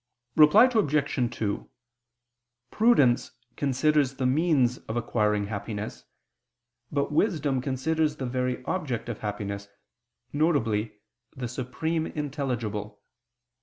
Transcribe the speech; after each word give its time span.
Reply 0.35 0.63
Obj. 0.65 1.35
2: 1.37 1.69
Prudence 2.71 3.31
considers 3.55 4.15
the 4.15 4.25
means 4.25 4.79
of 4.79 4.97
acquiring 4.97 5.45
happiness, 5.45 6.05
but 6.91 7.11
wisdom 7.11 7.61
considers 7.61 8.15
the 8.15 8.25
very 8.25 8.65
object 8.65 9.09
of 9.09 9.19
happiness, 9.19 9.67
viz. 10.33 10.89
the 11.37 11.47
Supreme 11.47 12.07
Intelligible. 12.07 12.99